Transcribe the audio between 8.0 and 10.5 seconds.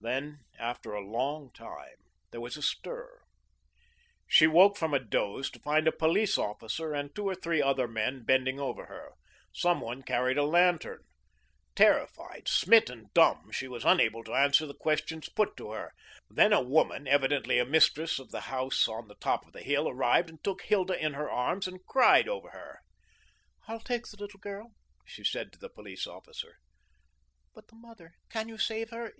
bending over her. Some one carried a